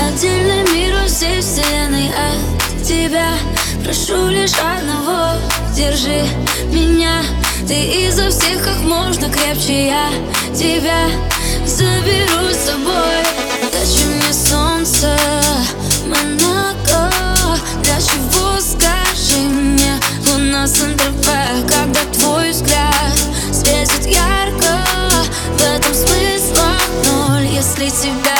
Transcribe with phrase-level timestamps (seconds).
[0.00, 3.30] Отдельный мир во всей вселенной от тебя
[3.84, 5.38] Прошу лишь одного,
[5.74, 6.24] держи
[6.66, 7.22] меня
[7.66, 9.88] Ты изо всех как можно крепче.
[9.88, 10.08] Я
[10.54, 11.08] тебя
[11.66, 13.22] заберу с собой.
[13.72, 15.16] Дачи мне солнце,
[16.06, 17.12] Монако.
[17.82, 19.94] Для чего, скажи мне,
[20.28, 21.26] луна с НТВ
[21.68, 23.12] Когда твой взгляд
[23.52, 24.84] светит ярко?
[25.56, 26.72] В этом смысла
[27.06, 28.31] ноль, если тебя